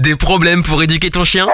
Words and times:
Des 0.00 0.16
problèmes 0.16 0.62
pour 0.62 0.82
éduquer 0.82 1.10
ton 1.10 1.24
chien? 1.24 1.46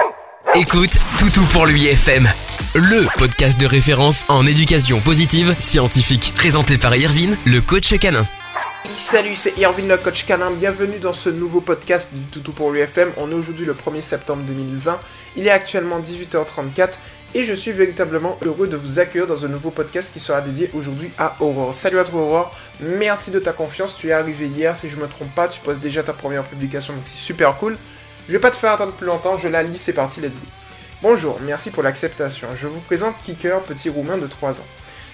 Écoute 0.55 0.97
Toutou 1.19 1.43
pour 1.51 1.65
lui 1.65 1.85
FM, 1.87 2.29
le 2.75 3.05
podcast 3.17 3.59
de 3.59 3.65
référence 3.65 4.23
en 4.29 4.45
éducation 4.45 5.01
positive 5.01 5.53
scientifique, 5.59 6.31
présenté 6.33 6.77
par 6.77 6.95
Irvine, 6.95 7.35
le 7.45 7.59
coach 7.59 7.93
canin. 7.99 8.25
Salut, 8.93 9.35
c'est 9.35 9.57
Irvine 9.57 9.89
le 9.89 9.97
coach 9.97 10.25
canin. 10.25 10.51
Bienvenue 10.51 10.97
dans 10.99 11.11
ce 11.11 11.29
nouveau 11.29 11.59
podcast 11.59 12.13
du 12.13 12.21
Toutou 12.21 12.53
pour 12.53 12.71
l'UFM. 12.71 13.09
On 13.17 13.29
est 13.31 13.33
aujourd'hui 13.33 13.65
le 13.65 13.73
1er 13.73 13.99
septembre 13.99 14.43
2020. 14.43 14.97
Il 15.35 15.45
est 15.45 15.51
actuellement 15.51 15.99
18h34 15.99 16.91
et 17.35 17.43
je 17.43 17.53
suis 17.53 17.73
véritablement 17.73 18.39
heureux 18.45 18.69
de 18.69 18.77
vous 18.77 18.99
accueillir 18.99 19.27
dans 19.27 19.43
un 19.43 19.49
nouveau 19.49 19.71
podcast 19.71 20.13
qui 20.13 20.21
sera 20.21 20.39
dédié 20.39 20.71
aujourd'hui 20.73 21.11
à 21.17 21.35
Aurore. 21.41 21.73
Salut 21.73 21.99
à 21.99 22.05
toi 22.05 22.21
Aurore, 22.21 22.55
merci 22.79 23.29
de 23.29 23.39
ta 23.39 23.51
confiance. 23.51 23.97
Tu 23.97 24.07
es 24.07 24.13
arrivé 24.13 24.47
hier, 24.47 24.73
si 24.73 24.87
je 24.87 24.95
me 24.95 25.07
trompe 25.07 25.35
pas, 25.35 25.49
tu 25.49 25.59
poses 25.59 25.81
déjà 25.81 26.01
ta 26.01 26.13
première 26.13 26.43
publication 26.45 26.93
donc 26.93 27.03
c'est 27.03 27.17
super 27.17 27.57
cool. 27.57 27.75
Je 28.27 28.33
vais 28.33 28.39
pas 28.39 28.51
te 28.51 28.57
faire 28.57 28.73
attendre 28.73 28.91
plus 28.91 29.05
longtemps, 29.05 29.37
je 29.37 29.47
la 29.47 29.63
lis, 29.63 29.77
c'est 29.77 29.93
parti, 29.93 30.19
let's 30.19 30.33
go. 30.33 30.45
Bonjour, 31.01 31.39
merci 31.43 31.71
pour 31.71 31.81
l'acceptation. 31.81 32.49
Je 32.55 32.67
vous 32.67 32.81
présente 32.81 33.15
Kicker, 33.23 33.61
petit 33.61 33.87
roumain 33.87 34.17
de 34.17 34.27
3 34.27 34.59
ans. 34.59 34.65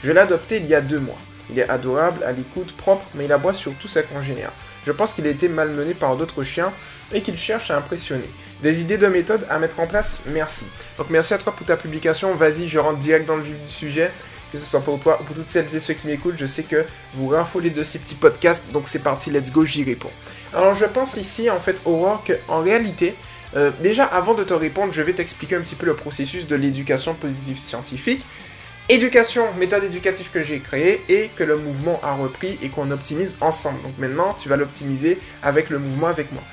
Je 0.04 0.12
l'ai 0.12 0.20
adopté 0.20 0.58
il 0.58 0.66
y 0.66 0.73
a 0.73 0.81
2 0.81 0.99
mois. 0.99 1.18
Il 1.52 1.59
est 1.59 1.70
adorable, 1.70 2.23
à 2.23 2.31
l'écoute, 2.31 2.76
propre, 2.76 3.05
mais 3.13 3.26
il 3.26 3.31
aboie 3.31 3.54
surtout 3.54 3.88
sa 3.88 4.02
congénère. 4.02 4.52
Je 4.84 4.91
pense 4.91 5.13
qu'il 5.13 5.27
a 5.27 5.30
été 5.30 5.48
malmené 5.48 5.94
par 5.94 6.18
d'autres 6.18 6.44
chiens 6.44 6.73
et 7.13 7.21
qu'il 7.21 7.38
cherche 7.38 7.70
à 7.70 7.77
impressionner. 7.77 8.27
Des 8.63 8.81
idées 8.81 8.98
de 8.98 9.05
méthode 9.05 9.45
à 9.48 9.59
mettre 9.59 9.80
en 9.80 9.85
place 9.85 10.21
Merci. 10.26 10.66
Donc 10.98 11.12
merci 11.12 11.35
à 11.35 11.38
toi 11.38 11.55
pour 11.55 11.68
ta 11.68 11.77
publication. 11.77 12.34
Vas-y, 12.34 12.68
je 12.68 12.80
rentre 12.80 12.98
direct 12.98 13.27
dans 13.27 13.35
le 13.35 13.43
vif 13.43 13.62
du 13.63 13.71
sujet. 13.71 14.09
Que 14.53 14.59
ce 14.59 14.66
soit 14.66 14.81
pour 14.81 14.99
toi 14.99 15.17
ou 15.20 15.23
pour 15.23 15.35
toutes 15.35 15.49
celles 15.49 15.75
et 15.75 15.80
ceux 15.80 15.95
qui 15.95 16.05
m'écoutent, 16.05 16.35
je 16.38 16.45
sais 16.45 16.62
que 16.62 16.85
vous 17.16 17.27
raffolez 17.30 17.71
de 17.71 17.84
ces 17.84 17.98
petits 17.98 18.13
podcasts. 18.13 18.62
Donc 18.71 18.88
c'est 18.88 18.99
parti, 18.99 19.31
let's 19.31 19.52
go, 19.52 19.66
j'y 19.66 19.84
réponds. 19.84 20.12
Alors 20.53 20.76
je 20.76 20.85
pense 20.85 21.17
ici, 21.17 21.49
en 21.49 21.59
fait, 21.59 21.81
Aurore, 21.85 22.23
qu'en 22.23 22.62
réalité, 22.62 23.16
euh, 23.55 23.71
déjà 23.81 24.05
avant 24.05 24.35
de 24.35 24.43
te 24.43 24.53
répondre, 24.53 24.93
je 24.93 25.02
vais 25.02 25.13
t'expliquer 25.13 25.55
un 25.55 25.62
petit 25.62 25.73
peu 25.73 25.88
le 25.88 25.95
processus 25.95 26.45
de 26.45 26.55
l'éducation 26.55 27.15
positive 27.15 27.57
scientifique. 27.57 28.24
Éducation, 28.90 29.46
méthode 29.57 29.85
éducative 29.85 30.29
que 30.29 30.43
j'ai 30.43 30.59
créée 30.59 31.01
et 31.09 31.31
que 31.35 31.43
le 31.43 31.57
mouvement 31.57 31.99
a 32.04 32.13
repris 32.13 32.59
et 32.62 32.70
qu'on 32.70 32.91
optimise 32.91 33.37
ensemble. 33.41 33.81
Donc 33.81 33.98
maintenant, 33.98 34.35
tu 34.40 34.49
vas 34.49 34.57
l'optimiser 34.57 35.18
avec 35.41 35.71
le 35.71 35.79
mouvement 35.79 36.07
avec 36.07 36.31
moi. 36.31 36.43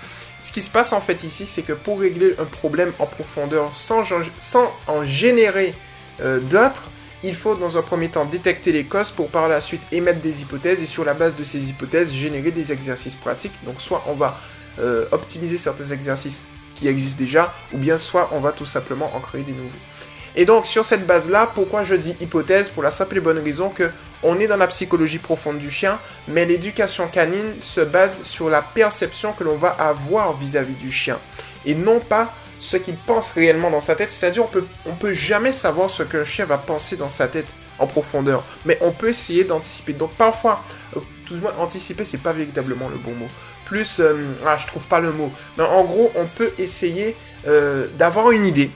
Ce 0.41 0.53
qui 0.53 0.62
se 0.62 0.71
passe 0.71 0.95
en 0.95 1.03
fait 1.03 1.23
ici, 1.23 1.45
c'est 1.45 1.61
que 1.61 1.75
pour 1.75 2.01
régler 2.01 2.34
un 2.39 2.47
problème 2.47 2.93
en 2.98 3.05
profondeur 3.05 3.77
sans, 3.77 4.05
sans 4.39 4.73
en 4.87 5.05
générer 5.05 5.75
euh, 6.23 6.41
d'autres, 6.41 6.89
il 7.23 7.35
faut 7.35 7.55
dans 7.55 7.77
un 7.77 7.83
premier 7.83 8.09
temps 8.09 8.25
détecter 8.25 8.73
les 8.73 8.85
causes 8.85 9.11
pour 9.11 9.29
par 9.29 9.49
la 9.49 9.61
suite 9.61 9.83
émettre 9.93 10.21
des 10.21 10.43
hypothèses 10.43 10.83
et 10.83 10.87
sur 10.87 11.05
la 11.05 11.15
base 11.15 11.37
de 11.37 11.45
ces 11.45 11.71
hypothèses 11.71 12.12
générer 12.12 12.51
des 12.51 12.73
exercices 12.73 13.15
pratiques. 13.15 13.53
Donc 13.65 13.81
soit 13.81 14.03
on 14.07 14.15
va 14.15 14.39
euh, 14.79 15.07
optimiser 15.11 15.57
certains 15.57 15.85
exercices 15.85 16.49
qui 16.75 16.89
existent 16.89 17.19
déjà, 17.19 17.53
ou 17.75 17.79
bien 17.79 17.99
soit 17.99 18.31
on 18.33 18.41
va 18.41 18.53
tout 18.53 18.65
simplement 18.65 19.15
en 19.15 19.21
créer 19.21 19.43
des 19.43 19.53
nouveaux. 19.53 19.69
Et 20.37 20.45
donc 20.45 20.67
sur 20.67 20.85
cette 20.85 21.07
base-là, 21.07 21.51
pourquoi 21.55 21.83
je 21.83 21.95
dis 21.95 22.17
hypothèse? 22.21 22.69
Pour 22.69 22.83
la 22.83 22.91
simple 22.91 23.19
et 23.19 23.21
bonne 23.21 23.39
raison 23.39 23.69
que 23.69 23.91
on 24.23 24.39
est 24.39 24.47
dans 24.47 24.57
la 24.57 24.67
psychologie 24.69 25.19
profonde 25.19 25.59
du 25.59 25.71
chien, 25.71 25.99
mais 26.29 26.45
l'éducation 26.45 27.09
canine 27.09 27.55
se 27.59 27.81
base 27.81 28.23
sur 28.23 28.49
la 28.49 28.62
perception 28.62 29.33
que 29.33 29.45
l'on 29.45 29.57
va 29.57 29.71
avoir 29.71 30.37
vis-à-vis 30.37 30.75
-vis 30.75 30.79
du 30.79 30.93
chien, 30.93 31.19
et 31.67 31.75
non 31.75 32.01
pas 32.01 32.33
ce 32.61 32.77
qu'il 32.77 32.94
pense 32.94 33.33
réellement 33.33 33.70
dans 33.70 33.80
sa 33.80 33.97
tête. 33.97 34.12
C'est-à-dire, 34.12 34.44
on 34.44 34.48
peut, 34.48 34.64
on 34.86 34.94
peut 34.94 35.12
jamais 35.12 35.50
savoir 35.50 35.91
ce 35.91 36.05
qu'un 36.05 36.25
chien 36.25 36.44
va 36.44 36.58
penser 36.58 36.97
dans 36.97 37.08
sa 37.08 37.27
tête 37.27 37.53
en 37.80 37.86
profondeur, 37.86 38.44
mais 38.66 38.78
on 38.83 38.92
peut 38.92 39.08
essayer 39.08 39.44
d'anticiper. 39.44 39.94
Donc, 39.94 40.12
parfois, 40.12 40.62
euh, 40.97 41.00
tout 41.27 41.34
du 41.34 41.41
moins, 41.41 41.55
anticiper, 41.58 42.05
c'est 42.05 42.19
pas 42.22 42.34
véritablement 42.34 42.88
le 42.88 42.98
bon 42.98 43.14
mot. 43.14 43.28
Plus, 43.64 43.98
euh, 44.00 44.14
ah, 44.47 44.56
je 44.58 44.66
trouve 44.66 44.86
pas 44.86 45.00
le 45.00 45.11
mot. 45.11 45.33
Mais 45.56 45.64
en 45.64 45.84
gros, 45.84 46.12
on 46.14 46.27
peut 46.27 46.53
essayer 46.58 47.16
euh, 47.48 47.86
d'avoir 47.97 48.31
une 48.31 48.47
idée. 48.47 48.70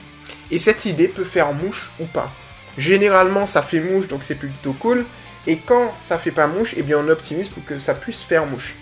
Et 0.49 0.57
cette 0.57 0.85
idée 0.85 1.07
peut 1.07 1.23
faire 1.23 1.53
mouche 1.53 1.91
ou 1.99 2.05
pas. 2.05 2.31
Généralement, 2.79 3.45
ça 3.45 3.61
fait 3.61 3.79
mouche, 3.79 4.07
donc 4.07 4.23
c'est 4.23 4.35
plutôt 4.35 4.73
cool. 4.73 5.05
Et 5.45 5.57
quand 5.57 5.93
ça 6.01 6.17
fait 6.17 6.31
pas 6.31 6.47
mouche, 6.47 6.73
eh 6.75 6.81
bien, 6.81 6.97
on 6.97 7.07
optimise 7.07 7.49
pour 7.49 7.63
que 7.65 7.77
ça 7.77 7.93
puisse 7.93 8.21
faire 8.21 8.47
mouche. 8.47 8.75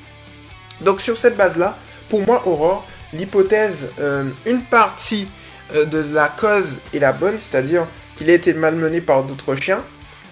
Donc, 0.80 1.02
sur 1.02 1.18
cette 1.18 1.36
base-là, 1.36 1.78
pour 2.08 2.26
moi, 2.26 2.44
Aurore, 2.46 2.88
l'hypothèse, 3.14 3.92
euh, 4.00 4.26
une 4.46 4.62
partie 4.62 5.28
euh, 5.76 5.86
de 5.86 6.04
la 6.14 6.28
cause 6.28 6.82
est 6.94 7.00
la 7.00 7.14
bonne, 7.14 7.38
c'est-à-dire 7.38 7.88
qu'il 8.16 8.30
a 8.30 8.34
été 8.34 8.54
malmené 8.54 9.02
par 9.02 9.24
d'autres 9.24 9.56
chiens. 9.56 9.84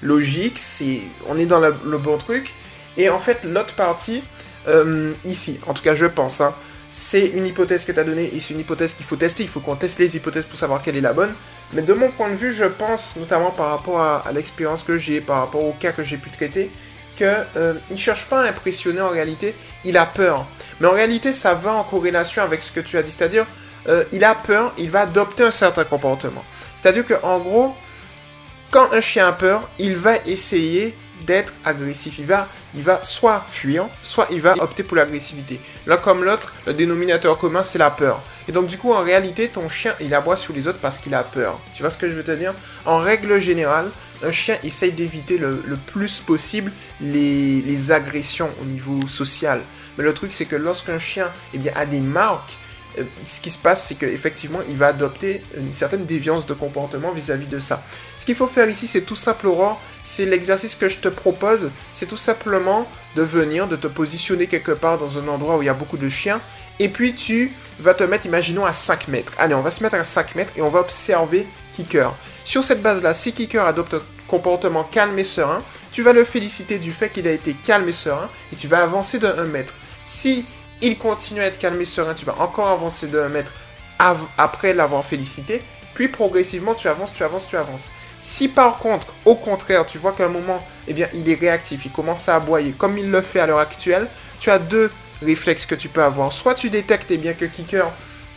Logique, 0.01 0.57
c'est, 0.57 1.01
on 1.27 1.37
est 1.37 1.45
dans 1.45 1.59
le 1.59 1.97
bon 1.97 2.17
truc. 2.17 2.53
Et 2.97 3.09
en 3.09 3.19
fait, 3.19 3.39
l'autre 3.43 3.75
partie, 3.75 4.23
euh, 4.67 5.13
ici, 5.25 5.59
en 5.67 5.73
tout 5.73 5.83
cas 5.83 5.95
je 5.95 6.05
pense, 6.05 6.41
hein, 6.41 6.53
c'est 6.89 7.25
une 7.25 7.45
hypothèse 7.45 7.85
que 7.85 7.91
tu 7.91 7.99
as 7.99 8.03
donnée 8.03 8.29
et 8.33 8.39
c'est 8.39 8.53
une 8.53 8.59
hypothèse 8.59 8.93
qu'il 8.93 9.05
faut 9.05 9.15
tester. 9.15 9.43
Il 9.43 9.49
faut 9.49 9.61
qu'on 9.61 9.75
teste 9.75 9.99
les 9.99 10.17
hypothèses 10.17 10.45
pour 10.45 10.57
savoir 10.57 10.81
quelle 10.81 10.97
est 10.97 11.01
la 11.01 11.13
bonne. 11.13 11.33
Mais 11.73 11.81
de 11.81 11.93
mon 11.93 12.09
point 12.09 12.29
de 12.29 12.35
vue, 12.35 12.51
je 12.51 12.65
pense, 12.65 13.15
notamment 13.15 13.51
par 13.51 13.69
rapport 13.69 14.01
à, 14.01 14.23
l'expérience 14.33 14.83
que 14.83 14.97
j'ai, 14.97 15.21
par 15.21 15.39
rapport 15.39 15.63
au 15.63 15.71
cas 15.71 15.93
que 15.93 16.03
j'ai 16.03 16.17
pu 16.17 16.29
traiter, 16.29 16.69
qu'il 17.17 17.27
ne 17.91 17.97
cherche 17.97 18.25
pas 18.25 18.41
à 18.41 18.49
impressionner 18.49 18.99
en 18.99 19.09
réalité, 19.09 19.55
il 19.85 19.95
a 19.95 20.05
peur. 20.05 20.45
Mais 20.81 20.87
en 20.87 20.93
réalité, 20.93 21.31
ça 21.31 21.53
va 21.53 21.73
en 21.73 21.83
corrélation 21.83 22.41
avec 22.41 22.63
ce 22.63 22.71
que 22.71 22.79
tu 22.79 22.97
as 22.97 23.03
dit. 23.03 23.11
C'est-à-dire, 23.11 23.45
euh, 23.87 24.03
il 24.11 24.23
a 24.23 24.33
peur, 24.33 24.73
il 24.79 24.89
va 24.89 25.01
adopter 25.01 25.43
un 25.43 25.51
certain 25.51 25.83
comportement. 25.83 26.43
C'est-à-dire 26.75 27.05
qu'en 27.05 27.39
gros, 27.39 27.75
quand 28.71 28.91
un 28.91 28.99
chien 28.99 29.27
a 29.27 29.31
peur, 29.31 29.69
il 29.77 29.95
va 29.95 30.17
essayer 30.25 30.95
d'être 31.25 31.53
agressif. 31.63 32.15
Il 32.19 32.25
va, 32.25 32.47
il 32.75 32.83
va 32.83 33.03
soit 33.03 33.45
fuir, 33.49 33.87
soit 34.01 34.27
il 34.31 34.41
va 34.41 34.55
opter 34.59 34.83
pour 34.83 34.97
l'agressivité. 34.97 35.59
L'un 35.87 35.97
comme 35.97 36.23
l'autre, 36.23 36.53
le 36.65 36.73
dénominateur 36.73 37.37
commun, 37.37 37.63
c'est 37.63 37.79
la 37.79 37.91
peur. 37.91 38.21
Et 38.47 38.51
donc 38.51 38.67
du 38.67 38.77
coup, 38.77 38.93
en 38.93 39.01
réalité, 39.01 39.47
ton 39.47 39.69
chien, 39.69 39.93
il 39.99 40.13
aboie 40.13 40.37
sur 40.37 40.53
les 40.53 40.67
autres 40.67 40.79
parce 40.79 40.97
qu'il 40.97 41.13
a 41.13 41.23
peur. 41.23 41.59
Tu 41.75 41.83
vois 41.83 41.91
ce 41.91 41.97
que 41.97 42.09
je 42.09 42.13
veux 42.13 42.23
te 42.23 42.31
dire? 42.31 42.53
En 42.85 42.97
règle 42.97 43.39
générale, 43.39 43.89
un 44.23 44.31
chien 44.31 44.57
essaye 44.63 44.91
d'éviter 44.91 45.37
le, 45.37 45.61
plus 45.87 46.21
possible 46.21 46.71
les, 46.99 47.61
les, 47.61 47.91
agressions 47.91 48.51
au 48.61 48.65
niveau 48.65 49.07
social. 49.07 49.61
Mais 49.97 50.03
le 50.03 50.13
truc, 50.13 50.33
c'est 50.33 50.45
que 50.45 50.55
lorsqu'un 50.55 50.99
chien 50.99 51.31
eh 51.53 51.57
bien, 51.57 51.71
a 51.75 51.85
des 51.85 52.01
marques, 52.01 52.57
euh, 52.97 53.03
ce 53.23 53.39
qui 53.39 53.49
se 53.49 53.57
passe, 53.57 53.87
c'est 53.87 53.95
qu'effectivement, 53.95 54.59
il 54.67 54.75
va 54.75 54.87
adopter 54.87 55.43
une 55.57 55.73
certaine 55.73 56.05
déviance 56.05 56.45
de 56.45 56.53
comportement 56.53 57.11
vis-à-vis 57.11 57.47
de 57.47 57.59
ça. 57.59 57.83
Ce 58.17 58.25
qu'il 58.25 58.35
faut 58.35 58.47
faire 58.47 58.69
ici, 58.69 58.87
c'est 58.87 59.01
tout 59.01 59.15
simplement, 59.15 59.79
c'est 60.01 60.25
l'exercice 60.25 60.75
que 60.75 60.89
je 60.89 60.97
te 60.97 61.07
propose, 61.07 61.69
c'est 61.93 62.05
tout 62.05 62.17
simplement 62.17 62.87
de 63.15 63.21
venir, 63.21 63.67
de 63.67 63.75
te 63.75 63.87
positionner 63.87 64.47
quelque 64.47 64.71
part 64.71 64.97
dans 64.97 65.17
un 65.17 65.27
endroit 65.27 65.57
où 65.57 65.61
il 65.61 65.65
y 65.65 65.69
a 65.69 65.73
beaucoup 65.73 65.97
de 65.97 66.09
chiens, 66.09 66.41
et 66.79 66.89
puis 66.89 67.13
tu 67.13 67.53
vas 67.79 67.93
te 67.93 68.03
mettre, 68.03 68.25
imaginons, 68.25 68.65
à 68.65 68.73
5 68.73 69.07
mètres. 69.07 69.33
Allez, 69.37 69.55
on 69.55 69.61
va 69.61 69.71
se 69.71 69.83
mettre 69.83 69.95
à 69.95 70.03
5 70.03 70.35
mètres 70.35 70.53
et 70.57 70.61
on 70.61 70.69
va 70.69 70.79
observer 70.79 71.45
Kicker. 71.73 72.13
Sur 72.43 72.63
cette 72.63 72.81
base-là, 72.81 73.13
si 73.13 73.33
Kicker 73.33 73.65
adopte 73.65 73.93
un 73.93 74.01
comportement 74.27 74.83
calme 74.83 75.17
et 75.19 75.23
serein, 75.23 75.61
tu 75.91 76.01
vas 76.01 76.13
le 76.13 76.23
féliciter 76.23 76.79
du 76.79 76.91
fait 76.91 77.09
qu'il 77.09 77.27
a 77.27 77.31
été 77.31 77.53
calme 77.53 77.87
et 77.87 77.93
serein, 77.93 78.29
et 78.51 78.55
tu 78.55 78.67
vas 78.67 78.81
avancer 78.83 79.19
de 79.19 79.27
1 79.27 79.45
mètre. 79.45 79.73
Si 80.05 80.45
il 80.81 80.97
continue 80.97 81.41
à 81.41 81.45
être 81.45 81.59
calme 81.59 81.79
et 81.79 81.85
serein, 81.85 82.13
tu 82.13 82.25
vas 82.25 82.35
encore 82.39 82.67
avancer 82.67 83.07
de 83.07 83.19
1 83.19 83.29
mètre 83.29 83.53
après 84.37 84.73
l'avoir 84.73 85.05
félicité, 85.05 85.61
puis 85.93 86.07
progressivement 86.07 86.73
tu 86.73 86.87
avances, 86.87 87.13
tu 87.13 87.23
avances, 87.23 87.47
tu 87.47 87.55
avances. 87.55 87.91
Si 88.21 88.47
par 88.47 88.77
contre, 88.79 89.07
au 89.25 89.35
contraire, 89.35 89.85
tu 89.85 89.97
vois 89.97 90.11
qu'à 90.11 90.25
un 90.25 90.29
moment, 90.29 90.65
eh 90.87 90.93
bien, 90.93 91.07
il 91.13 91.29
est 91.29 91.39
réactif, 91.39 91.85
il 91.85 91.91
commence 91.91 92.29
à 92.29 92.35
aboyer, 92.35 92.71
comme 92.71 92.97
il 92.97 93.09
le 93.09 93.21
fait 93.21 93.39
à 93.39 93.47
l'heure 93.47 93.59
actuelle, 93.59 94.07
tu 94.39 94.49
as 94.49 94.59
deux 94.59 94.91
réflexes 95.21 95.65
que 95.65 95.75
tu 95.75 95.87
peux 95.89 96.03
avoir. 96.03 96.31
Soit 96.31 96.55
tu 96.55 96.69
détectes 96.69 97.11
eh 97.11 97.17
bien, 97.17 97.33
que 97.33 97.45
Kicker 97.45 97.85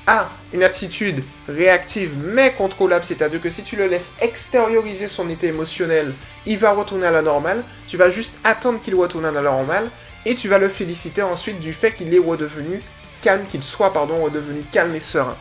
a 0.06 0.28
une 0.52 0.62
attitude 0.62 1.24
réactive 1.48 2.14
mais 2.18 2.52
contrôlable, 2.52 3.06
c'est-à-dire 3.06 3.40
que 3.40 3.48
si 3.48 3.62
tu 3.62 3.76
le 3.76 3.86
laisses 3.86 4.12
extérioriser 4.20 5.08
son 5.08 5.30
état 5.30 5.46
émotionnel, 5.46 6.12
il 6.44 6.58
va 6.58 6.72
retourner 6.72 7.06
à 7.06 7.10
la 7.10 7.22
normale, 7.22 7.64
tu 7.86 7.96
vas 7.96 8.10
juste 8.10 8.38
attendre 8.44 8.80
qu'il 8.80 8.94
retourne 8.94 9.24
à 9.24 9.32
la 9.32 9.40
normale, 9.40 9.90
et 10.26 10.34
tu 10.34 10.48
vas 10.48 10.58
le 10.58 10.68
féliciter 10.68 11.22
ensuite 11.22 11.60
du 11.60 11.72
fait 11.72 11.92
qu'il 11.92 12.14
est 12.14 12.18
redevenu 12.18 12.80
calme, 13.22 13.44
qu'il 13.50 13.62
soit 13.62 13.92
pardon, 13.92 14.22
redevenu 14.22 14.62
calme 14.72 14.94
et 14.94 15.00
serein. 15.00 15.36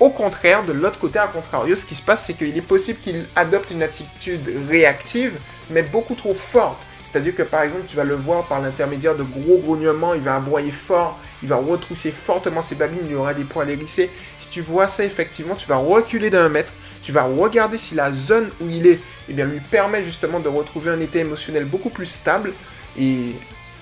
Au 0.00 0.08
contraire, 0.08 0.64
de 0.64 0.72
l'autre 0.72 0.98
côté, 0.98 1.18
à 1.18 1.26
contrario, 1.26 1.76
ce 1.76 1.84
qui 1.84 1.94
se 1.94 2.00
passe, 2.00 2.24
c'est 2.24 2.32
qu'il 2.32 2.56
est 2.56 2.62
possible 2.62 2.98
qu'il 3.00 3.26
adopte 3.36 3.70
une 3.70 3.82
attitude 3.82 4.40
réactive, 4.68 5.34
mais 5.68 5.82
beaucoup 5.82 6.14
trop 6.14 6.32
forte. 6.32 6.80
C'est-à-dire 7.02 7.34
que 7.34 7.42
par 7.42 7.62
exemple, 7.62 7.84
tu 7.86 7.96
vas 7.96 8.04
le 8.04 8.14
voir 8.14 8.44
par 8.44 8.60
l'intermédiaire 8.60 9.16
de 9.16 9.24
gros 9.24 9.58
grognements, 9.58 10.14
il 10.14 10.20
va 10.22 10.36
aboyer 10.36 10.70
fort, 10.70 11.18
il 11.42 11.48
va 11.48 11.56
retrousser 11.56 12.12
fortement 12.12 12.62
ses 12.62 12.76
babines, 12.76 13.04
il 13.08 13.14
aura 13.14 13.34
des 13.34 13.44
poils 13.44 13.68
hérissés. 13.68 14.10
Si 14.36 14.48
tu 14.48 14.60
vois 14.60 14.88
ça, 14.88 15.04
effectivement, 15.04 15.54
tu 15.54 15.66
vas 15.68 15.76
reculer 15.76 16.30
d'un 16.30 16.48
mètre, 16.48 16.72
tu 17.02 17.12
vas 17.12 17.24
regarder 17.24 17.78
si 17.78 17.94
la 17.94 18.12
zone 18.12 18.48
où 18.60 18.68
il 18.68 18.86
est 18.86 19.00
eh 19.28 19.32
bien, 19.32 19.44
lui 19.44 19.60
permet 19.60 20.02
justement 20.02 20.40
de 20.40 20.48
retrouver 20.48 20.90
un 20.90 21.00
état 21.00 21.18
émotionnel 21.18 21.64
beaucoup 21.64 21.90
plus 21.90 22.06
stable. 22.06 22.52
Et 22.98 23.34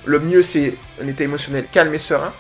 le 0.05 0.21
mieux, 0.21 0.43
c'est 0.43 0.75
un 1.03 1.07
état 1.07 1.25
émotionnel 1.25 1.67
calme 1.71 1.95
et 1.95 1.99
serein. 1.99 2.33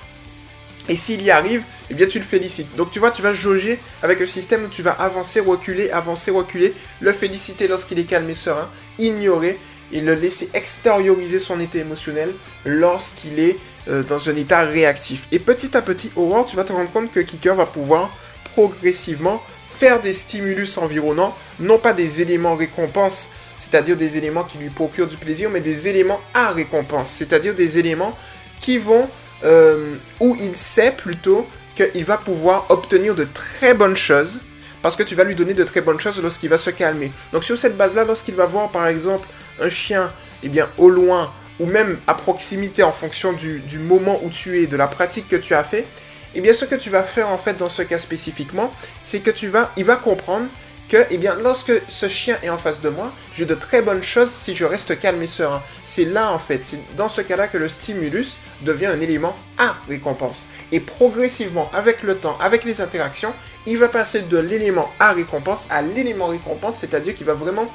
Et 0.89 0.95
s'il 0.95 1.23
y 1.23 1.31
arrive, 1.31 1.65
eh 1.91 1.95
bien 1.95 2.07
tu 2.07 2.19
le 2.19 2.25
félicites. 2.25 2.75
Donc 2.77 2.91
tu 2.91 2.99
vois, 2.99 3.11
tu 3.11 3.23
vas 3.23 3.33
jauger 3.33 3.79
avec 4.03 4.21
un 4.21 4.27
système 4.27 4.65
où 4.65 4.69
tu 4.69 4.83
vas 4.83 4.93
avancer, 4.93 5.41
reculer, 5.41 5.91
avancer, 5.91 6.31
reculer, 6.31 6.75
le 7.01 7.13
féliciter 7.13 7.69
lorsqu'il 7.69 7.99
est 7.99 8.05
calme 8.05 8.29
et 8.31 8.35
serein, 8.35 8.71
ignorer 8.99 9.59
et 9.93 10.01
le 10.01 10.15
laisser 10.15 10.51
extérioriser 10.55 11.39
son 11.39 11.61
état 11.61 11.79
émotionnel 11.79 12.33
lorsqu'il 12.65 13.39
est 13.39 13.57
euh, 13.89 14.03
dans 14.03 14.29
un 14.29 14.37
état 14.37 14.63
réactif. 14.63 15.29
Et 15.33 15.39
petit 15.39 15.77
à 15.77 15.83
petit, 15.83 16.11
Aurore, 16.17 16.47
tu 16.47 16.57
vas 16.57 16.65
te 16.65 16.73
rendre 16.73 16.91
compte 16.91 17.13
que 17.13 17.21
Kicker 17.21 17.55
va 17.55 17.67
pouvoir 17.67 18.11
progressivement 18.55 19.43
faire 19.79 20.01
des 20.01 20.13
stimulus 20.13 20.77
environnants, 20.79 21.35
non 21.61 21.79
pas 21.79 21.93
des 21.93 22.21
éléments 22.21 22.57
récompenses, 22.57 23.31
c'est-à-dire 23.59 23.97
des 23.97 24.19
éléments 24.19 24.45
qui 24.45 24.59
lui 24.59 24.71
procurent 24.71 25.07
du 25.07 25.17
plaisir, 25.17 25.51
mais 25.51 25.61
des 25.61 25.89
éléments 25.89 26.21
à 26.35 26.51
récompense, 26.51 27.11
c'est-à-dire 27.11 27.55
des 27.55 27.79
éléments 27.79 28.17
qui 28.61 28.79
vont, 28.79 29.09
euh, 29.45 29.95
où 30.21 30.37
il 30.41 30.57
sait 30.57 30.93
plutôt 30.93 31.47
qu'il 31.77 32.05
va 32.05 32.17
pouvoir 32.17 32.67
obtenir 32.71 33.15
de 33.15 33.25
très 33.25 33.75
bonnes 33.75 33.97
choses, 33.97 34.41
parce 34.83 34.97
que 34.97 35.03
tu 35.03 35.15
vas 35.15 35.25
lui 35.25 35.35
donner 35.35 35.55
de 35.55 35.65
très 35.65 35.81
bonnes 35.81 36.01
choses 36.01 36.23
lorsqu'il 36.23 36.51
va 36.51 36.57
se 36.57 36.71
calmer. 36.71 37.13
Donc 37.33 37.45
sur 37.45 37.59
cette 37.59 37.77
base-là, 37.77 38.05
lorsqu'il 38.05 38.35
va 38.35 38.47
voir 38.47 38.71
par 38.71 38.87
exemple 38.87 39.29
un 39.61 39.69
chien, 39.69 40.13
eh 40.43 40.49
bien 40.49 40.69
au 40.79 40.89
loin, 40.89 41.33
ou 41.61 41.67
même 41.67 41.99
à 42.07 42.15
proximité 42.15 42.83
en 42.83 42.93
fonction 42.93 43.33
du, 43.33 43.79
moment 43.79 44.21
où 44.23 44.31
tu 44.31 44.63
es, 44.63 44.67
de 44.67 44.77
la 44.77 44.87
pratique 44.87 45.29
que 45.29 45.37
tu 45.37 45.55
as 45.55 45.65
fait, 45.65 45.85
eh 46.35 46.41
bien 46.41 46.53
ce 46.53 46.65
que 46.65 46.75
tu 46.75 46.91
vas 46.91 47.03
faire 47.03 47.29
en 47.29 47.39
fait 47.39 47.57
dans 47.57 47.69
ce 47.69 47.83
cas 47.83 47.99
spécifiquement, 47.99 48.73
c'est 49.03 49.21
que 49.21 49.31
tu 49.31 49.49
vas, 49.49 49.73
il 49.77 49.85
va 49.85 49.97
comprendre 49.97 50.47
que, 50.88 51.06
eh 51.11 51.19
bien, 51.19 51.35
lorsque 51.35 51.73
ce 51.88 52.08
chien 52.08 52.38
est 52.43 52.49
en 52.49 52.58
face 52.58 52.81
de 52.81 52.88
moi, 52.88 53.12
j'ai 53.35 53.46
de 53.46 53.55
très 53.55 53.82
bonnes 53.82 54.02
choses 54.02 54.31
si 54.31 54.55
je 54.55 54.64
reste 54.64 54.99
calme 54.99 55.23
et 55.23 55.26
serein. 55.26 55.62
C'est 55.85 56.05
là, 56.05 56.32
en 56.32 56.38
fait, 56.38 56.64
c'est 56.64 56.81
dans 56.96 57.08
ce 57.08 57.20
cas-là 57.20 57.46
que 57.46 57.58
le 57.58 57.69
stimulus 57.69 58.38
devient 58.62 58.87
un 58.87 59.00
élément 59.00 59.37
à 59.58 59.76
récompense. 59.88 60.49
Et 60.73 60.81
progressivement, 60.81 61.70
avec 61.75 62.02
le 62.02 62.17
temps, 62.17 62.38
avec 62.40 62.64
les 62.64 62.81
interactions, 62.81 63.35
il 63.67 63.79
va 63.79 63.88
passer 63.88 64.23
de 64.23 64.38
l'élément 64.38 64.90
à 64.99 65.12
récompense 65.12 65.67
à 65.70 65.82
l'élément 65.82 66.29
récompense, 66.29 66.79
c'est-à-dire 66.79 67.14
qu'il 67.14 67.26
va 67.26 67.35
vraiment 67.35 67.70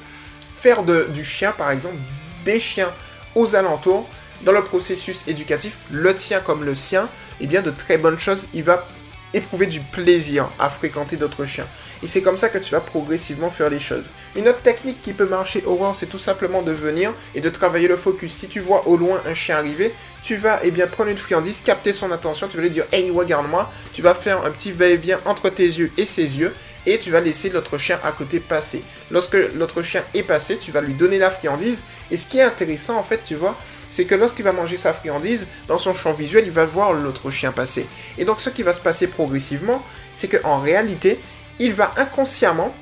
faire 0.58 0.84
du 0.84 1.24
chien, 1.24 1.52
par 1.52 1.72
exemple, 1.72 1.98
des 2.46 2.60
chiens 2.60 2.92
aux 3.36 3.56
alentours, 3.56 4.08
dans 4.42 4.52
le 4.52 4.64
processus 4.64 5.28
éducatif, 5.28 5.80
le 5.92 6.14
tien 6.16 6.40
comme 6.40 6.64
le 6.64 6.76
sien, 6.76 7.08
eh 7.40 7.48
bien, 7.48 7.62
de 7.62 7.72
très 7.72 7.98
bonnes 7.98 8.20
choses, 8.20 8.48
il 8.54 8.64
va 8.64 8.86
éprouver 9.34 9.66
du 9.66 9.80
plaisir 9.80 10.50
à 10.60 10.70
fréquenter 10.70 11.16
d'autres 11.16 11.46
chiens. 11.46 11.68
Et 12.02 12.08
c'est 12.08 12.22
comme 12.22 12.38
ça 12.38 12.50
que 12.50 12.58
tu 12.58 12.72
vas 12.72 12.82
progressivement 12.82 13.50
faire 13.50 13.70
les 13.70 13.80
choses. 13.80 14.06
Une 14.36 14.48
autre 14.48 14.62
technique 14.62 15.02
qui 15.02 15.14
peut 15.14 15.28
marcher 15.28 15.64
Aurore, 15.66 15.96
c'est 15.96 16.08
tout 16.08 16.20
simplement 16.20 16.62
de 16.62 16.72
venir 16.72 17.14
et 17.36 17.42
de 17.42 17.50
travailler 17.50 17.88
le 17.88 17.96
focus. 17.96 18.34
Si 18.34 18.48
tu 18.48 18.60
vois 18.60 18.88
au 18.88 18.98
loin 18.98 19.22
un 19.26 19.34
chien 19.34 19.58
arriver, 19.58 19.94
tu 20.24 20.36
vas 20.36 20.60
eh 20.64 20.72
bien, 20.72 20.88
prendre 20.88 21.10
une 21.10 21.18
friandise, 21.18 21.62
capter 21.62 21.94
son 21.94 22.12
attention, 22.12 22.48
tu 22.48 22.58
vas 22.58 22.64
lui 22.64 22.70
dire 22.70 22.86
Hey, 22.92 23.12
regarde-moi. 23.12 23.70
Tu 23.92 24.02
vas 24.02 24.14
faire 24.14 24.46
un 24.46 24.52
petit 24.52 24.72
va-et-vient 24.72 25.20
entre 25.26 25.50
tes 25.50 25.66
yeux 25.66 25.92
et 25.98 26.06
ses 26.06 26.40
yeux 26.40 26.54
et 26.86 26.98
tu 27.00 27.12
vas 27.12 27.22
laisser 27.22 27.50
l'autre 27.50 27.78
chien 27.78 28.00
à 28.04 28.12
côté 28.12 28.40
passer. 28.40 28.84
Lorsque 29.12 29.38
l'autre 29.56 29.82
chien 29.82 30.04
est 30.14 30.24
passé, 30.24 30.58
tu 30.58 30.72
vas 30.72 30.82
lui 30.82 30.94
donner 30.94 31.18
la 31.18 31.30
friandise. 31.30 31.84
Et 32.12 32.18
ce 32.18 32.28
qui 32.28 32.40
est 32.40 32.44
intéressant, 32.44 32.98
en 32.98 33.04
fait, 33.04 33.22
tu 33.24 33.36
vois, 33.36 33.58
c'est 33.90 34.06
que 34.06 34.16
lorsqu'il 34.16 34.46
va 34.46 34.52
manger 34.52 34.78
sa 34.78 34.94
friandise, 34.94 35.48
dans 35.68 35.78
son 35.78 35.94
champ 35.94 36.14
visuel, 36.14 36.44
il 36.46 36.52
va 36.52 36.66
voir 36.66 36.94
l'autre 36.94 37.32
chien 37.32 37.52
passer. 37.52 37.86
Et 38.18 38.26
donc, 38.26 38.42
ce 38.42 38.50
qui 38.50 38.64
va 38.64 38.74
se 38.74 38.82
passer 38.82 39.08
progressivement, 39.08 39.84
c'est 40.14 40.28
qu'en 40.28 40.60
réalité, 40.60 41.20
il 41.60 41.74
va 41.74 41.92
inconsciemment 41.98 42.74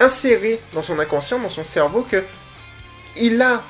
insérer 0.00 0.60
dans 0.74 0.82
son 0.82 0.98
inconscient, 0.98 1.38
dans 1.38 1.48
son 1.48 1.64
cerveau, 1.64 2.02
que 2.02 2.24
il 3.16 3.40
a, 3.42 3.64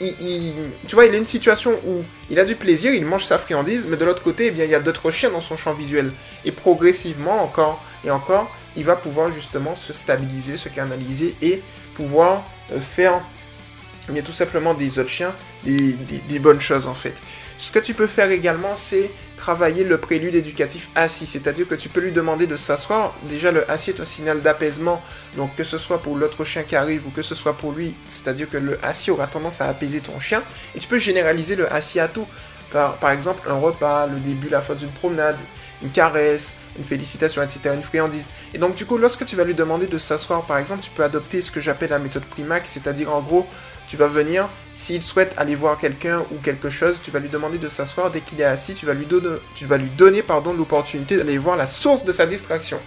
tu 0.00 0.94
vois, 0.94 1.06
il 1.06 1.14
a 1.14 1.18
une 1.18 1.24
situation 1.24 1.72
où 1.86 2.04
il 2.30 2.38
a 2.38 2.44
du 2.44 2.56
plaisir, 2.56 2.92
il 2.92 3.04
mange 3.04 3.24
sa 3.24 3.38
friandise, 3.38 3.86
mais 3.88 3.96
de 3.96 4.04
l'autre 4.04 4.22
côté, 4.22 4.46
eh 4.46 4.50
bien, 4.50 4.64
il 4.64 4.70
y 4.70 4.74
a 4.74 4.80
d'autres 4.80 5.10
chiens 5.10 5.30
dans 5.30 5.40
son 5.40 5.56
champ 5.56 5.72
visuel. 5.72 6.12
Et 6.44 6.52
progressivement, 6.52 7.42
encore 7.42 7.82
et 8.04 8.10
encore, 8.10 8.50
il 8.76 8.84
va 8.84 8.96
pouvoir 8.96 9.32
justement 9.32 9.76
se 9.76 9.92
stabiliser, 9.92 10.56
se 10.56 10.68
canaliser 10.68 11.34
et 11.42 11.62
pouvoir 11.94 12.44
euh, 12.72 12.80
faire 12.80 13.20
mais 14.10 14.22
tout 14.22 14.32
simplement 14.32 14.74
des 14.74 14.98
autres 14.98 15.08
chiens, 15.08 15.34
des, 15.64 16.38
bonnes 16.38 16.60
choses 16.60 16.86
en 16.86 16.94
fait. 16.94 17.14
Ce 17.58 17.72
que 17.72 17.78
tu 17.78 17.94
peux 17.94 18.06
faire 18.06 18.30
également, 18.30 18.76
c'est 18.76 19.10
travailler 19.36 19.84
le 19.84 19.98
prélude 19.98 20.34
éducatif 20.34 20.90
assis, 20.94 21.26
c'est-à-dire 21.26 21.66
que 21.66 21.74
tu 21.74 21.88
peux 21.88 22.00
lui 22.00 22.12
demander 22.12 22.46
de 22.46 22.56
s'asseoir. 22.56 23.14
Déjà, 23.28 23.52
le 23.52 23.68
assis 23.70 23.90
est 23.90 24.00
un 24.00 24.04
signal 24.04 24.40
d'apaisement, 24.40 25.02
donc 25.36 25.54
que 25.56 25.64
ce 25.64 25.78
soit 25.78 26.02
pour 26.02 26.16
l'autre 26.16 26.44
chien 26.44 26.62
qui 26.62 26.76
arrive 26.76 27.06
ou 27.06 27.10
que 27.10 27.22
ce 27.22 27.34
soit 27.34 27.54
pour 27.54 27.72
lui, 27.72 27.94
c'est-à-dire 28.06 28.48
que 28.48 28.58
le 28.58 28.78
assis 28.84 29.10
aura 29.10 29.26
tendance 29.26 29.60
à 29.60 29.66
apaiser 29.66 30.00
ton 30.00 30.20
chien. 30.20 30.42
Et 30.74 30.78
tu 30.78 30.88
peux 30.88 30.98
généraliser 30.98 31.56
le 31.56 31.72
assis 31.72 32.00
à 32.00 32.08
tout. 32.08 32.26
Par 32.70 33.10
exemple, 33.10 33.48
un 33.48 33.54
repas, 33.54 34.06
le 34.06 34.20
début, 34.20 34.50
la 34.50 34.60
fin 34.60 34.74
d'une 34.74 34.90
promenade, 34.90 35.38
une 35.82 35.90
caresse, 35.90 36.56
une 36.76 36.84
félicitation, 36.84 37.42
etc., 37.42 37.70
une 37.74 37.82
friandise. 37.82 38.28
Et 38.54 38.58
donc, 38.58 38.74
du 38.74 38.84
coup, 38.84 38.98
lorsque 38.98 39.24
tu 39.24 39.36
vas 39.36 39.44
lui 39.44 39.54
demander 39.54 39.86
de 39.86 39.98
s'asseoir, 39.98 40.42
par 40.42 40.58
exemple, 40.58 40.82
tu 40.82 40.90
peux 40.90 41.04
adopter 41.04 41.40
ce 41.40 41.50
que 41.50 41.60
j'appelle 41.60 41.90
la 41.90 41.98
méthode 41.98 42.24
Primax, 42.24 42.70
c'est-à-dire 42.70 43.12
en 43.14 43.20
gros, 43.20 43.46
tu 43.88 43.96
vas 43.96 44.06
venir, 44.06 44.48
s'il 44.70 45.02
souhaite 45.02 45.34
aller 45.38 45.54
voir 45.54 45.78
quelqu'un 45.78 46.22
ou 46.30 46.36
quelque 46.42 46.68
chose, 46.68 47.00
tu 47.02 47.10
vas 47.10 47.20
lui 47.20 47.30
demander 47.30 47.58
de 47.58 47.68
s'asseoir. 47.68 48.10
Dès 48.10 48.20
qu'il 48.20 48.40
est 48.40 48.44
assis, 48.44 48.74
tu 48.74 48.86
vas 48.86 48.94
lui 48.94 49.06
donner, 49.06 50.22
pardon, 50.22 50.52
l'opportunité 50.52 51.16
d'aller 51.16 51.38
voir 51.38 51.56
la 51.56 51.66
source 51.66 52.04
de 52.04 52.12
sa 52.12 52.26
distraction. 52.26 52.78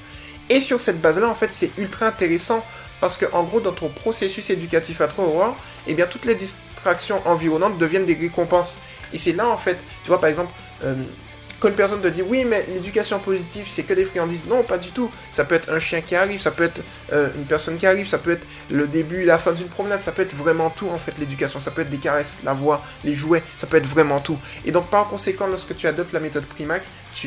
Et 0.49 0.59
sur 0.59 0.79
cette 0.79 1.01
base-là, 1.01 1.27
en 1.27 1.35
fait, 1.35 1.53
c'est 1.53 1.71
ultra 1.77 2.07
intéressant 2.07 2.63
parce 2.99 3.17
que, 3.17 3.25
en 3.31 3.43
gros, 3.43 3.61
dans 3.61 3.71
ton 3.71 3.89
processus 3.89 4.49
éducatif 4.51 5.01
à 5.01 5.07
trois 5.07 5.25
Aurore, 5.25 5.57
eh 5.87 5.93
bien, 5.95 6.05
toutes 6.05 6.25
les 6.25 6.35
distractions 6.35 7.19
environnantes 7.25 7.77
deviennent 7.77 8.05
des 8.05 8.13
récompenses. 8.13 8.79
Et 9.11 9.17
c'est 9.17 9.31
là, 9.31 9.47
en 9.47 9.57
fait, 9.57 9.83
tu 10.03 10.09
vois, 10.09 10.19
par 10.19 10.29
exemple, 10.29 10.51
euh, 10.83 10.93
quand 11.61 11.69
une 11.69 11.75
personne 11.75 12.01
te 12.01 12.07
dit 12.07 12.23
oui, 12.23 12.43
mais 12.43 12.65
l'éducation 12.73 13.19
positive, 13.19 13.67
c'est 13.69 13.83
que 13.83 13.93
des 13.93 14.03
friandises. 14.03 14.47
Non, 14.47 14.63
pas 14.63 14.79
du 14.79 14.89
tout. 14.89 15.11
Ça 15.29 15.45
peut 15.45 15.53
être 15.53 15.71
un 15.71 15.77
chien 15.77 16.01
qui 16.01 16.15
arrive, 16.15 16.41
ça 16.41 16.49
peut 16.49 16.63
être 16.63 16.81
euh, 17.13 17.29
une 17.35 17.45
personne 17.45 17.77
qui 17.77 17.85
arrive, 17.85 18.07
ça 18.07 18.17
peut 18.17 18.31
être 18.31 18.47
le 18.71 18.87
début, 18.87 19.23
la 19.23 19.37
fin 19.37 19.53
d'une 19.53 19.67
promenade, 19.67 20.01
ça 20.01 20.11
peut 20.11 20.23
être 20.23 20.35
vraiment 20.35 20.71
tout 20.71 20.89
en 20.89 20.97
fait, 20.97 21.13
l'éducation. 21.19 21.59
Ça 21.59 21.69
peut 21.69 21.83
être 21.83 21.91
des 21.91 21.99
caresses, 21.99 22.39
la 22.43 22.53
voix, 22.53 22.83
les 23.03 23.13
jouets, 23.13 23.43
ça 23.55 23.67
peut 23.67 23.77
être 23.77 23.85
vraiment 23.85 24.19
tout. 24.19 24.39
Et 24.65 24.71
donc, 24.71 24.89
par 24.89 25.07
conséquent, 25.07 25.45
lorsque 25.45 25.75
tu 25.75 25.85
adoptes 25.85 26.13
la 26.13 26.19
méthode 26.19 26.45
Primac, 26.45 26.81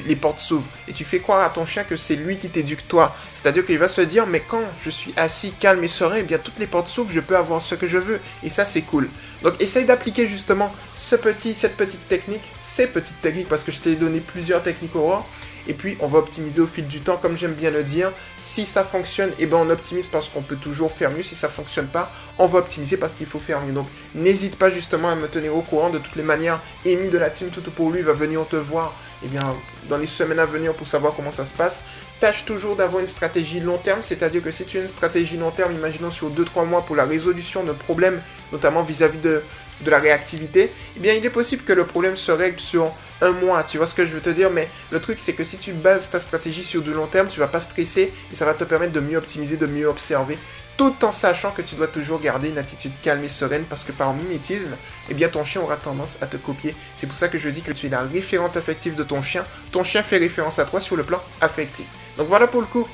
les 0.06 0.16
portes 0.16 0.40
s'ouvrent 0.40 0.68
et 0.88 0.92
tu 0.92 1.04
fais 1.04 1.20
croire 1.20 1.42
à 1.44 1.50
ton 1.50 1.64
chien 1.64 1.84
que 1.84 1.96
c'est 1.96 2.16
lui 2.16 2.38
qui 2.38 2.48
t'éduque 2.48 2.86
toi. 2.88 3.14
C'est-à-dire 3.32 3.64
qu'il 3.64 3.78
va 3.78 3.88
se 3.88 4.00
dire, 4.00 4.26
mais 4.26 4.40
quand 4.40 4.62
je 4.80 4.90
suis 4.90 5.12
assis, 5.16 5.52
calme 5.58 5.82
et 5.84 5.88
serein, 5.88 6.16
eh 6.18 6.22
bien 6.22 6.38
toutes 6.38 6.58
les 6.58 6.66
portes 6.66 6.88
s'ouvrent, 6.88 7.10
je 7.10 7.20
peux 7.20 7.36
avoir 7.36 7.60
ce 7.62 7.74
que 7.74 7.86
je 7.86 7.98
veux. 7.98 8.20
Et 8.42 8.48
ça, 8.48 8.64
c'est 8.64 8.82
cool. 8.82 9.08
Donc, 9.42 9.60
essaye 9.60 9.84
d'appliquer 9.84 10.26
justement 10.26 10.72
ce 10.94 11.16
petit, 11.16 11.54
cette 11.54 11.76
petite 11.76 12.08
technique, 12.08 12.42
ces 12.60 12.86
petites 12.86 13.20
techniques, 13.20 13.48
parce 13.48 13.64
que 13.64 13.72
je 13.72 13.80
t'ai 13.80 13.94
donné 13.94 14.20
plusieurs 14.20 14.62
techniques 14.62 14.94
Aurore. 14.96 15.28
Et 15.66 15.74
puis, 15.74 15.96
on 16.00 16.06
va 16.06 16.18
optimiser 16.18 16.60
au 16.60 16.66
fil 16.66 16.86
du 16.86 17.00
temps, 17.00 17.16
comme 17.16 17.36
j'aime 17.36 17.54
bien 17.54 17.70
le 17.70 17.82
dire. 17.82 18.12
Si 18.38 18.66
ça 18.66 18.84
fonctionne, 18.84 19.30
eh 19.38 19.46
ben, 19.46 19.56
on 19.58 19.70
optimise 19.70 20.06
parce 20.06 20.28
qu'on 20.28 20.42
peut 20.42 20.56
toujours 20.56 20.92
faire 20.92 21.10
mieux. 21.10 21.22
Si 21.22 21.34
ça 21.34 21.48
fonctionne 21.48 21.86
pas, 21.86 22.12
on 22.38 22.46
va 22.46 22.58
optimiser 22.58 22.96
parce 22.96 23.14
qu'il 23.14 23.26
faut 23.26 23.38
faire 23.38 23.60
mieux. 23.62 23.72
Donc, 23.72 23.86
n'hésite 24.14 24.56
pas 24.56 24.70
justement 24.70 25.10
à 25.10 25.14
me 25.14 25.28
tenir 25.28 25.56
au 25.56 25.62
courant. 25.62 25.90
De 25.90 25.98
toutes 25.98 26.16
les 26.16 26.22
manières, 26.22 26.60
Amy 26.86 27.08
de 27.08 27.18
la 27.18 27.30
team 27.30 27.48
Tout 27.48 27.62
pour 27.70 27.90
lui 27.90 28.02
va 28.02 28.12
venir 28.12 28.46
te 28.46 28.56
voir 28.56 28.94
eh 29.24 29.28
bien, 29.28 29.54
dans 29.88 29.96
les 29.96 30.06
semaines 30.06 30.38
à 30.38 30.44
venir 30.44 30.74
pour 30.74 30.86
savoir 30.86 31.14
comment 31.14 31.30
ça 31.30 31.44
se 31.44 31.54
passe. 31.54 31.84
Tâche 32.20 32.44
toujours 32.44 32.76
d'avoir 32.76 33.00
une 33.00 33.06
stratégie 33.06 33.60
long 33.60 33.78
terme, 33.78 34.02
c'est-à-dire 34.02 34.42
que 34.42 34.50
si 34.50 34.64
tu 34.64 34.78
as 34.78 34.82
une 34.82 34.88
stratégie 34.88 35.36
long 35.36 35.50
terme, 35.50 35.72
imaginons 35.72 36.10
sur 36.10 36.30
2-3 36.30 36.66
mois 36.66 36.82
pour 36.82 36.96
la 36.96 37.04
résolution 37.04 37.64
de 37.64 37.72
problèmes, 37.72 38.20
notamment 38.52 38.82
vis-à-vis 38.82 39.18
de, 39.18 39.42
de 39.80 39.90
la 39.90 39.98
réactivité, 39.98 40.70
eh 40.96 41.00
bien 41.00 41.14
il 41.14 41.24
est 41.24 41.30
possible 41.30 41.62
que 41.62 41.72
le 41.72 41.86
problème 41.86 42.16
se 42.16 42.32
règle 42.32 42.60
sur 42.60 42.92
un 43.20 43.32
mois, 43.32 43.62
tu 43.64 43.78
vois 43.78 43.86
ce 43.86 43.94
que 43.94 44.04
je 44.04 44.12
veux 44.12 44.20
te 44.20 44.30
dire, 44.30 44.50
mais 44.50 44.68
le 44.90 45.00
truc 45.00 45.18
c'est 45.20 45.32
que 45.32 45.44
si 45.44 45.58
tu 45.58 45.72
bases 45.72 46.10
ta 46.10 46.18
stratégie 46.18 46.64
sur 46.64 46.82
du 46.82 46.92
long 46.92 47.06
terme, 47.06 47.28
tu 47.28 47.40
vas 47.40 47.46
pas 47.46 47.60
stresser 47.60 48.12
et 48.30 48.34
ça 48.34 48.44
va 48.44 48.54
te 48.54 48.64
permettre 48.64 48.92
de 48.92 49.00
mieux 49.00 49.16
optimiser, 49.16 49.56
de 49.56 49.66
mieux 49.66 49.86
observer 49.86 50.38
tout 50.76 51.04
en 51.04 51.12
sachant 51.12 51.52
que 51.52 51.62
tu 51.62 51.76
dois 51.76 51.86
toujours 51.86 52.20
garder 52.20 52.48
une 52.48 52.58
attitude 52.58 52.92
calme 53.02 53.22
et 53.24 53.28
sereine 53.28 53.64
parce 53.64 53.84
que 53.84 53.92
par 53.92 54.12
mimétisme, 54.12 54.76
eh 55.08 55.14
bien 55.14 55.28
ton 55.28 55.44
chien 55.44 55.60
aura 55.60 55.76
tendance 55.76 56.18
à 56.20 56.26
te 56.26 56.36
copier. 56.36 56.74
C'est 56.94 57.06
pour 57.06 57.14
ça 57.14 57.28
que 57.28 57.38
je 57.38 57.48
dis 57.48 57.62
que 57.62 57.72
tu 57.72 57.86
es 57.86 57.90
la 57.90 58.02
référente 58.02 58.56
affective 58.56 58.94
de 58.94 59.04
ton 59.04 59.22
chien. 59.22 59.44
Ton 59.72 59.84
chien 59.84 60.02
fait 60.02 60.18
référence 60.18 60.58
à 60.58 60.64
toi 60.64 60.80
sur 60.80 60.96
le 60.96 61.04
plan 61.04 61.20
affectif. 61.40 61.86
Donc 62.16 62.28
voilà 62.28 62.46
pour 62.46 62.60
le 62.60 62.66
coup. 62.66 62.88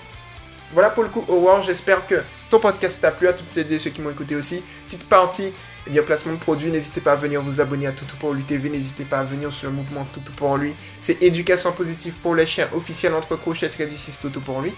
Voilà 0.72 0.90
pour 0.90 1.02
le 1.02 1.08
coup, 1.08 1.24
Howard. 1.28 1.64
J'espère 1.64 2.06
que 2.06 2.16
ton 2.48 2.60
podcast 2.60 3.00
t'a 3.00 3.10
plu 3.10 3.26
à 3.26 3.32
toutes 3.32 3.50
celles 3.50 3.72
et 3.72 3.78
ceux 3.78 3.90
qui 3.90 4.00
m'ont 4.00 4.10
écouté 4.10 4.36
aussi. 4.36 4.62
Petite 4.86 5.08
partie, 5.08 5.52
eh 5.86 5.90
bien 5.90 6.02
placement 6.02 6.32
de 6.32 6.38
produit. 6.38 6.70
N'hésitez 6.70 7.00
pas 7.00 7.12
à 7.12 7.16
venir 7.16 7.42
vous 7.42 7.60
abonner 7.60 7.86
à 7.86 7.92
Toutou 7.92 8.16
pour 8.18 8.32
lui 8.32 8.44
TV. 8.44 8.68
N'hésitez 8.68 9.04
pas 9.04 9.18
à 9.18 9.24
venir 9.24 9.52
sur 9.52 9.68
le 9.68 9.76
mouvement 9.76 10.04
Toutou 10.04 10.32
pour 10.32 10.56
lui. 10.56 10.74
C'est 11.00 11.20
éducation 11.22 11.72
positive 11.72 12.14
pour 12.22 12.34
les 12.34 12.46
chiens 12.46 12.68
officiel 12.74 13.14
entre 13.14 13.36
crochets 13.36 13.68
du 13.68 13.96
6 13.96 14.20
Toutou 14.20 14.40
pour 14.40 14.60
lui. 14.60 14.72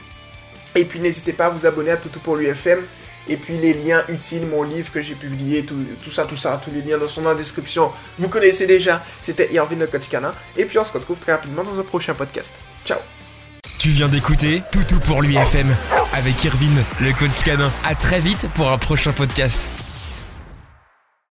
Et 0.75 0.87
puis 0.87 1.01
n'hésitez 1.01 1.35
pas 1.35 1.47
à 1.47 1.51
vous 1.51 1.67
abonner 1.67 1.91
à 1.91 1.97
Toutou 1.99 2.21
pour 2.21 2.37
l'UFM. 2.37 2.81
Et 3.29 3.37
puis 3.37 3.57
les 3.59 3.75
liens 3.75 4.03
utiles, 4.09 4.47
mon 4.47 4.63
livre 4.63 4.91
que 4.91 5.01
j'ai 5.01 5.15
publié, 5.15 5.65
tout, 5.65 6.11
ça, 6.11 6.25
tout 6.25 6.37
ça, 6.37 6.61
tous 6.63 6.73
les 6.73 6.83
liens 6.83 6.99
dans 6.99 7.29
la 7.29 7.35
description. 7.35 7.93
Vous 8.19 8.29
connaissez 8.29 8.67
déjà, 8.67 9.03
c'était 9.21 9.53
Irvin 9.53 9.77
le 9.77 9.87
coach. 9.87 10.09
Et 10.57 10.65
puis 10.65 10.79
on 10.79 10.85
se 10.85 10.93
retrouve 10.93 11.19
très 11.19 11.33
rapidement 11.33 11.63
dans 11.63 11.79
un 11.79 11.85
prochain 11.85 12.15
podcast. 12.15 12.55
Ciao 12.85 12.99
Tu 13.83 13.89
viens 13.89 14.07
d'écouter 14.07 14.62
Toutou 14.71 15.01
pour 15.01 15.23
l'UFM 15.23 15.75
avec 16.12 16.45
Irvin 16.45 16.85
le 17.01 17.12
coach 17.12 17.43
canin. 17.45 17.73
A 17.85 17.97
très 17.97 18.21
vite 18.21 18.47
pour 18.55 18.71
un 18.71 18.79
prochain 18.79 19.11
podcast. 19.11 19.67